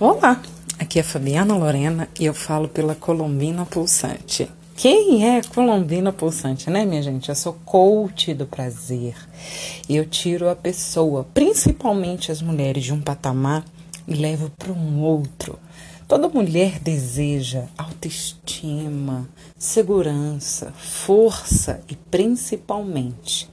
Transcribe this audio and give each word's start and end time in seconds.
Olá, 0.00 0.40
aqui 0.78 0.98
é 0.98 1.02
Fabiana 1.02 1.54
Lorena 1.54 2.08
e 2.18 2.24
eu 2.24 2.32
falo 2.32 2.66
pela 2.70 2.94
Colombina 2.94 3.66
Pulsante. 3.66 4.50
Quem 4.74 5.28
é 5.28 5.42
Colombina 5.42 6.10
Pulsante, 6.10 6.70
né, 6.70 6.86
minha 6.86 7.02
gente? 7.02 7.28
Eu 7.28 7.34
sou 7.34 7.52
coach 7.66 8.32
do 8.32 8.46
prazer. 8.46 9.14
Eu 9.86 10.06
tiro 10.06 10.48
a 10.48 10.56
pessoa, 10.56 11.26
principalmente 11.34 12.32
as 12.32 12.40
mulheres, 12.40 12.84
de 12.84 12.94
um 12.94 13.00
patamar 13.02 13.62
e 14.08 14.14
levo 14.14 14.48
para 14.56 14.72
um 14.72 15.02
outro. 15.02 15.58
Toda 16.08 16.30
mulher 16.30 16.78
deseja 16.78 17.66
autoestima, 17.76 19.28
segurança, 19.58 20.72
força 20.78 21.82
e 21.90 21.94
principalmente 21.94 23.50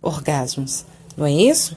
orgasmos. 0.00 0.86
Não 1.14 1.26
é 1.26 1.32
isso? 1.32 1.76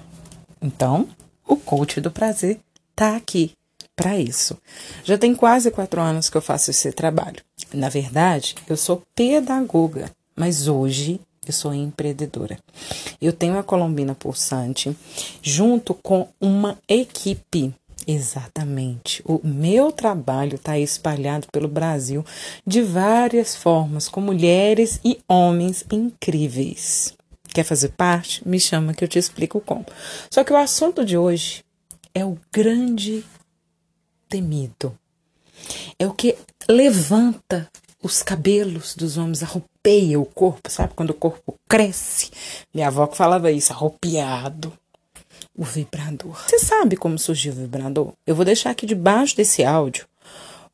Então, 0.61 1.09
o 1.45 1.57
coach 1.57 1.99
do 1.99 2.09
prazer 2.09 2.61
tá 2.95 3.17
aqui 3.17 3.51
para 3.95 4.17
isso. 4.17 4.57
Já 5.03 5.17
tem 5.17 5.35
quase 5.35 5.71
quatro 5.71 6.01
anos 6.01 6.29
que 6.29 6.37
eu 6.37 6.41
faço 6.41 6.71
esse 6.71 6.91
trabalho. 6.91 7.41
Na 7.73 7.89
verdade, 7.89 8.55
eu 8.67 8.77
sou 8.77 9.03
pedagoga, 9.15 10.11
mas 10.35 10.67
hoje 10.67 11.19
eu 11.45 11.53
sou 11.53 11.73
empreendedora. 11.73 12.57
Eu 13.21 13.33
tenho 13.33 13.57
a 13.57 13.63
Colombina 13.63 14.15
Pulsante 14.15 14.95
junto 15.41 15.93
com 15.93 16.27
uma 16.39 16.77
equipe. 16.87 17.73
Exatamente. 18.05 19.21
O 19.25 19.39
meu 19.43 19.91
trabalho 19.91 20.55
está 20.55 20.77
espalhado 20.77 21.47
pelo 21.51 21.67
Brasil 21.67 22.25
de 22.65 22.81
várias 22.81 23.55
formas, 23.55 24.09
com 24.09 24.19
mulheres 24.19 24.99
e 25.03 25.19
homens 25.27 25.85
incríveis. 25.91 27.13
Quer 27.53 27.63
fazer 27.63 27.89
parte? 27.89 28.45
Me 28.47 28.59
chama 28.59 28.93
que 28.93 29.03
eu 29.03 29.07
te 29.07 29.19
explico 29.19 29.61
como. 29.61 29.85
Só 30.29 30.43
que 30.43 30.51
o 30.51 30.57
assunto 30.57 31.05
de 31.05 31.17
hoje 31.17 31.63
é 32.13 32.25
o 32.25 32.37
grande 32.51 33.23
temido. 34.33 34.97
É 35.99 36.07
o 36.07 36.13
que 36.13 36.35
levanta 36.67 37.69
os 38.01 38.23
cabelos 38.23 38.95
dos 38.95 39.15
homens, 39.15 39.43
arrupeia 39.43 40.19
o 40.19 40.25
corpo, 40.25 40.71
sabe? 40.71 40.93
Quando 40.95 41.11
o 41.11 41.13
corpo 41.13 41.53
cresce. 41.69 42.31
Minha 42.73 42.87
avó 42.87 43.05
que 43.05 43.15
falava 43.15 43.51
isso, 43.51 43.71
arrupiado. 43.71 44.73
O 45.55 45.63
vibrador. 45.63 46.35
Você 46.47 46.57
sabe 46.57 46.97
como 46.97 47.19
surgiu 47.19 47.53
o 47.53 47.55
vibrador? 47.55 48.13
Eu 48.25 48.33
vou 48.33 48.43
deixar 48.43 48.71
aqui 48.71 48.87
debaixo 48.87 49.37
desse 49.37 49.63
áudio 49.63 50.07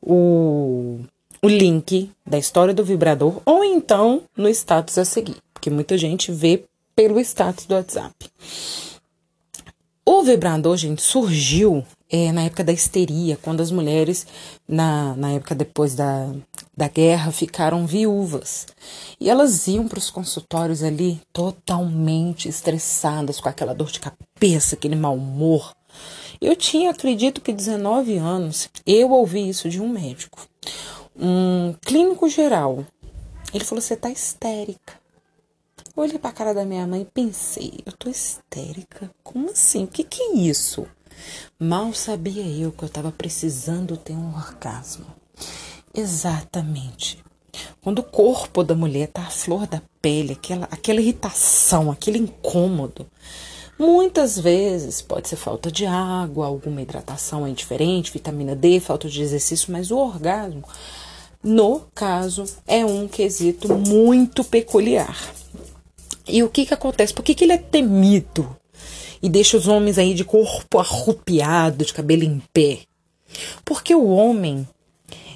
o, 0.01 1.01
o 1.41 1.47
link 1.49 2.09
da 2.25 2.37
história 2.37 2.73
do 2.73 2.85
vibrador 2.85 3.41
ou 3.45 3.61
então 3.61 4.23
no 4.37 4.47
status 4.47 4.97
a 4.97 5.03
seguir, 5.03 5.35
porque 5.53 5.69
muita 5.69 5.97
gente 5.97 6.31
vê 6.31 6.63
pelo 6.95 7.19
status 7.19 7.65
do 7.65 7.75
WhatsApp. 7.75 8.15
O 10.05 10.23
vibrador, 10.23 10.77
gente, 10.77 11.01
surgiu 11.01 11.85
é, 12.11 12.31
na 12.31 12.43
época 12.43 12.63
da 12.63 12.71
histeria, 12.73 13.37
quando 13.41 13.61
as 13.61 13.69
mulheres, 13.69 14.25
na, 14.67 15.15
na 15.15 15.31
época 15.33 15.53
depois 15.53 15.93
da, 15.93 16.33
da 16.75 16.87
guerra, 16.87 17.31
ficaram 17.31 17.85
viúvas. 17.85 18.65
E 19.19 19.29
elas 19.29 19.67
iam 19.67 19.87
para 19.87 19.99
os 19.99 20.09
consultórios 20.09 20.81
ali 20.81 21.21
totalmente 21.31 22.49
estressadas, 22.49 23.39
com 23.39 23.47
aquela 23.47 23.75
dor 23.75 23.91
de 23.91 23.99
cabeça, 23.99 24.75
aquele 24.75 24.95
mau 24.95 25.15
humor. 25.15 25.73
Eu 26.41 26.55
tinha, 26.55 26.91
acredito 26.91 27.41
que 27.41 27.53
19 27.53 28.17
anos, 28.17 28.69
eu 28.85 29.11
ouvi 29.11 29.47
isso 29.47 29.69
de 29.69 29.81
um 29.81 29.89
médico, 29.89 30.47
um 31.15 31.75
clínico 31.85 32.27
geral. 32.29 32.85
Ele 33.53 33.65
falou: 33.65 33.81
Você 33.81 33.95
tá 33.95 34.09
histérica. 34.09 34.97
Olhei 35.95 36.17
para 36.17 36.29
a 36.29 36.33
cara 36.33 36.53
da 36.53 36.63
minha 36.63 36.87
mãe 36.87 37.01
e 37.01 37.05
pensei: 37.05 37.81
Eu 37.85 37.91
tô 37.91 38.09
histérica? 38.09 39.11
Como 39.21 39.51
assim? 39.51 39.83
O 39.83 39.87
que, 39.87 40.03
que 40.03 40.21
é 40.21 40.35
isso? 40.37 40.87
Mal 41.59 41.93
sabia 41.93 42.45
eu 42.45 42.71
que 42.71 42.83
eu 42.83 42.87
estava 42.87 43.11
precisando 43.11 43.97
ter 43.97 44.13
um 44.13 44.33
orgasmo. 44.35 45.05
Exatamente. 45.93 47.23
Quando 47.81 47.99
o 47.99 48.03
corpo 48.03 48.63
da 48.63 48.75
mulher 48.75 49.07
está 49.07 49.21
à 49.21 49.29
flor 49.29 49.65
da 49.67 49.81
pele, 50.01 50.33
aquela, 50.33 50.67
aquela 50.71 51.01
irritação, 51.01 51.89
aquele 51.89 52.19
incômodo, 52.19 53.07
muitas 53.77 54.37
vezes 54.37 55.01
pode 55.01 55.27
ser 55.27 55.35
falta 55.35 55.71
de 55.71 55.85
água, 55.85 56.45
alguma 56.45 56.81
hidratação 56.81 57.45
é 57.45 57.49
vitamina 58.11 58.55
D, 58.55 58.79
falta 58.79 59.09
de 59.09 59.21
exercício, 59.21 59.71
mas 59.71 59.91
o 59.91 59.97
orgasmo, 59.97 60.63
no 61.43 61.81
caso, 61.95 62.43
é 62.67 62.85
um 62.85 63.07
quesito 63.07 63.73
muito 63.73 64.43
peculiar. 64.43 65.17
E 66.27 66.43
o 66.43 66.49
que, 66.49 66.65
que 66.65 66.73
acontece? 66.73 67.13
Por 67.13 67.23
que, 67.23 67.33
que 67.33 67.43
ele 67.43 67.53
é 67.53 67.57
temido? 67.57 68.55
E 69.21 69.29
deixa 69.29 69.57
os 69.57 69.67
homens 69.67 69.97
aí 69.97 70.13
de 70.13 70.23
corpo 70.23 70.79
arrupiado, 70.79 71.85
de 71.85 71.93
cabelo 71.93 72.23
em 72.23 72.41
pé. 72.53 72.79
Porque 73.63 73.93
o 73.93 74.07
homem, 74.07 74.67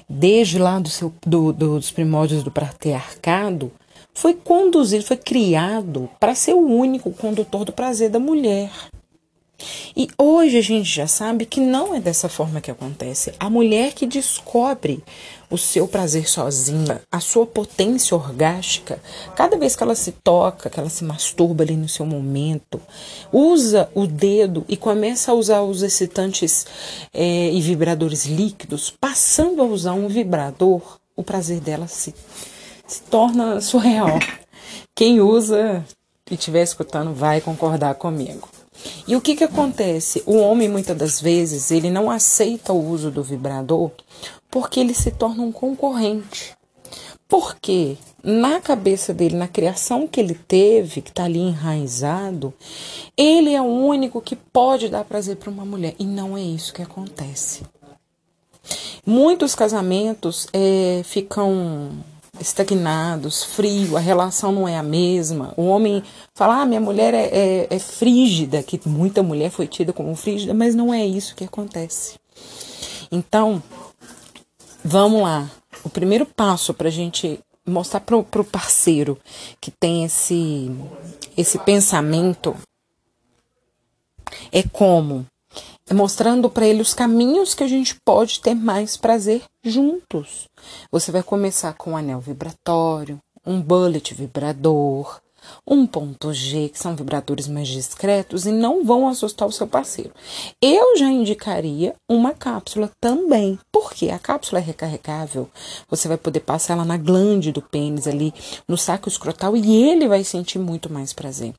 desde 0.08 0.58
lá 0.58 0.78
do 0.78 0.88
seu, 0.88 1.12
do, 1.26 1.52
do, 1.52 1.76
dos 1.76 1.90
primórdios 1.90 2.42
do 2.42 2.50
patriarcado, 2.50 3.70
foi 4.12 4.34
conduzido, 4.34 5.04
foi 5.04 5.16
criado 5.16 6.08
para 6.20 6.34
ser 6.34 6.54
o 6.54 6.66
único 6.66 7.10
condutor 7.10 7.64
do 7.64 7.72
prazer 7.72 8.10
da 8.10 8.18
mulher. 8.18 8.70
E 9.96 10.08
hoje 10.18 10.58
a 10.58 10.62
gente 10.62 10.88
já 10.88 11.06
sabe 11.06 11.46
que 11.46 11.60
não 11.60 11.94
é 11.94 12.00
dessa 12.00 12.28
forma 12.28 12.60
que 12.60 12.70
acontece. 12.70 13.32
A 13.38 13.48
mulher 13.48 13.92
que 13.92 14.06
descobre 14.06 15.02
o 15.50 15.58
seu 15.58 15.86
prazer 15.86 16.28
sozinha, 16.28 17.00
a 17.10 17.20
sua 17.20 17.46
potência 17.46 18.16
orgástica, 18.16 19.00
cada 19.36 19.56
vez 19.56 19.76
que 19.76 19.82
ela 19.82 19.94
se 19.94 20.12
toca, 20.12 20.68
que 20.68 20.80
ela 20.80 20.88
se 20.88 21.04
masturba 21.04 21.62
ali 21.62 21.76
no 21.76 21.88
seu 21.88 22.04
momento, 22.04 22.80
usa 23.32 23.88
o 23.94 24.06
dedo 24.06 24.64
e 24.68 24.76
começa 24.76 25.30
a 25.30 25.34
usar 25.34 25.62
os 25.62 25.82
excitantes 25.82 26.66
é, 27.12 27.50
e 27.52 27.60
vibradores 27.60 28.26
líquidos, 28.26 28.90
passando 28.90 29.62
a 29.62 29.64
usar 29.64 29.92
um 29.92 30.08
vibrador, 30.08 30.98
o 31.16 31.22
prazer 31.22 31.60
dela 31.60 31.86
se, 31.86 32.14
se 32.86 33.02
torna 33.02 33.60
surreal. 33.60 34.18
Quem 34.94 35.20
usa 35.20 35.84
e 36.30 36.34
estiver 36.34 36.62
escutando 36.62 37.12
vai 37.12 37.40
concordar 37.40 37.94
comigo. 37.94 38.48
E 39.06 39.14
o 39.16 39.20
que, 39.20 39.36
que 39.36 39.44
acontece? 39.44 40.22
O 40.26 40.36
homem, 40.36 40.68
muitas 40.68 40.96
das 40.96 41.20
vezes, 41.20 41.70
ele 41.70 41.90
não 41.90 42.10
aceita 42.10 42.72
o 42.72 42.90
uso 42.90 43.10
do 43.10 43.22
vibrador 43.22 43.90
porque 44.50 44.78
ele 44.78 44.94
se 44.94 45.10
torna 45.10 45.42
um 45.42 45.50
concorrente. 45.50 46.56
Porque 47.28 47.96
na 48.22 48.60
cabeça 48.60 49.12
dele, 49.12 49.36
na 49.36 49.48
criação 49.48 50.06
que 50.06 50.20
ele 50.20 50.34
teve, 50.34 51.02
que 51.02 51.10
está 51.10 51.24
ali 51.24 51.40
enraizado, 51.40 52.54
ele 53.16 53.52
é 53.52 53.60
o 53.60 53.64
único 53.64 54.20
que 54.20 54.36
pode 54.36 54.88
dar 54.88 55.04
prazer 55.04 55.36
para 55.36 55.50
uma 55.50 55.64
mulher. 55.64 55.94
E 55.98 56.04
não 56.04 56.36
é 56.36 56.40
isso 56.40 56.72
que 56.72 56.82
acontece. 56.82 57.62
Muitos 59.04 59.54
casamentos 59.54 60.46
é, 60.52 61.02
ficam 61.04 61.90
estagnados, 62.44 63.42
frio, 63.42 63.96
a 63.96 64.00
relação 64.00 64.52
não 64.52 64.68
é 64.68 64.76
a 64.76 64.82
mesma. 64.82 65.54
O 65.56 65.64
homem 65.64 66.02
fala, 66.34 66.60
ah, 66.60 66.66
minha 66.66 66.80
mulher 66.80 67.14
é, 67.14 67.24
é, 67.26 67.66
é 67.70 67.78
frígida, 67.78 68.62
que 68.62 68.80
muita 68.86 69.22
mulher 69.22 69.50
foi 69.50 69.66
tida 69.66 69.92
como 69.92 70.14
frígida, 70.14 70.52
mas 70.52 70.74
não 70.74 70.92
é 70.92 71.04
isso 71.04 71.34
que 71.34 71.44
acontece. 71.44 72.18
Então, 73.10 73.62
vamos 74.84 75.22
lá. 75.22 75.50
O 75.82 75.88
primeiro 75.88 76.26
passo 76.26 76.74
para 76.74 76.88
a 76.88 76.92
gente 76.92 77.40
mostrar 77.66 78.00
para 78.00 78.16
o 78.16 78.44
parceiro 78.44 79.18
que 79.60 79.70
tem 79.70 80.04
esse, 80.04 80.70
esse 81.36 81.58
pensamento 81.60 82.54
é 84.52 84.62
como 84.62 85.26
mostrando 85.92 86.48
para 86.48 86.66
ele 86.66 86.80
os 86.80 86.94
caminhos 86.94 87.54
que 87.54 87.64
a 87.64 87.68
gente 87.68 87.96
pode 88.04 88.40
ter 88.40 88.54
mais 88.54 88.96
prazer 88.96 89.42
juntos. 89.62 90.48
Você 90.90 91.12
vai 91.12 91.22
começar 91.22 91.74
com 91.74 91.92
um 91.92 91.96
anel 91.96 92.20
vibratório, 92.20 93.18
um 93.46 93.60
bullet 93.60 94.14
vibrador, 94.14 95.20
um 95.66 95.86
ponto 95.86 96.32
G, 96.32 96.68
que 96.68 96.78
são 96.78 96.94
vibradores 96.94 97.48
mais 97.48 97.68
discretos 97.68 98.46
e 98.46 98.52
não 98.52 98.84
vão 98.84 99.08
assustar 99.08 99.48
o 99.48 99.52
seu 99.52 99.66
parceiro. 99.66 100.12
Eu 100.60 100.96
já 100.96 101.06
indicaria 101.06 101.94
uma 102.08 102.32
cápsula 102.32 102.90
também, 103.00 103.58
porque 103.72 104.10
a 104.10 104.18
cápsula 104.18 104.60
é 104.60 104.64
recarregável. 104.64 105.48
Você 105.88 106.08
vai 106.08 106.16
poder 106.16 106.40
passar 106.40 106.74
ela 106.74 106.84
na 106.84 106.96
glande 106.96 107.52
do 107.52 107.62
pênis 107.62 108.06
ali, 108.06 108.32
no 108.68 108.76
saco 108.76 109.08
escrotal 109.08 109.56
e 109.56 109.82
ele 109.82 110.08
vai 110.08 110.24
sentir 110.24 110.58
muito 110.58 110.92
mais 110.92 111.12
prazer. 111.12 111.54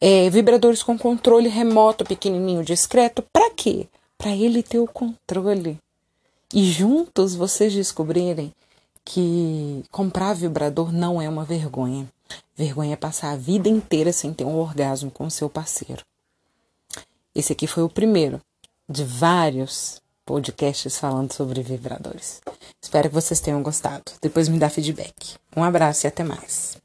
É, 0.00 0.28
vibradores 0.30 0.82
com 0.82 0.98
controle 0.98 1.48
remoto, 1.48 2.04
pequenininho, 2.04 2.64
discreto, 2.64 3.22
para 3.32 3.50
quê? 3.50 3.86
Para 4.18 4.34
ele 4.34 4.62
ter 4.62 4.78
o 4.78 4.86
controle. 4.86 5.78
E 6.54 6.64
juntos 6.64 7.34
vocês 7.34 7.72
descobrirem 7.72 8.52
que 9.04 9.84
comprar 9.90 10.34
vibrador 10.34 10.92
não 10.92 11.22
é 11.22 11.28
uma 11.28 11.44
vergonha. 11.44 12.08
Vergonha 12.56 12.94
é 12.94 12.96
passar 12.96 13.32
a 13.32 13.36
vida 13.36 13.68
inteira 13.68 14.12
sem 14.12 14.32
ter 14.32 14.44
um 14.44 14.58
orgasmo 14.58 15.10
com 15.10 15.28
seu 15.28 15.48
parceiro. 15.48 16.02
Esse 17.34 17.52
aqui 17.52 17.66
foi 17.66 17.82
o 17.82 17.88
primeiro 17.88 18.40
de 18.88 19.04
vários 19.04 20.00
podcasts 20.24 20.98
falando 20.98 21.32
sobre 21.32 21.62
vibradores. 21.62 22.40
Espero 22.82 23.08
que 23.08 23.14
vocês 23.14 23.40
tenham 23.40 23.62
gostado. 23.62 24.04
Depois 24.22 24.48
me 24.48 24.58
dá 24.58 24.70
feedback. 24.70 25.36
Um 25.56 25.62
abraço 25.62 26.06
e 26.06 26.08
até 26.08 26.24
mais. 26.24 26.78